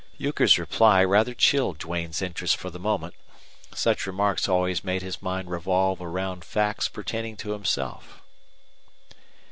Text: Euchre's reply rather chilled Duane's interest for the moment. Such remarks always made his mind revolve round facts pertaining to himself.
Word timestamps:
Euchre's 0.17 0.57
reply 0.57 1.03
rather 1.05 1.35
chilled 1.35 1.77
Duane's 1.77 2.23
interest 2.23 2.55
for 2.57 2.71
the 2.71 2.79
moment. 2.79 3.13
Such 3.75 4.07
remarks 4.07 4.49
always 4.49 4.83
made 4.83 5.03
his 5.03 5.21
mind 5.21 5.51
revolve 5.51 6.01
round 6.01 6.43
facts 6.43 6.87
pertaining 6.89 7.37
to 7.37 7.51
himself. 7.51 8.19